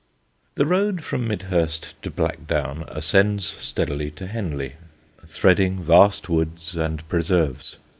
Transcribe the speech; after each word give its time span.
The 0.55 0.65
road 0.65 1.03
from 1.03 1.27
Midhurst 1.27 1.93
to 2.01 2.09
Blackdown 2.09 2.85
ascends 2.87 3.45
steadily 3.45 4.09
to 4.09 4.25
Henley, 4.25 4.73
threading 5.27 5.83
vast 5.83 6.27
woods 6.27 6.75
and 6.75 7.07
preserves. 7.07 7.75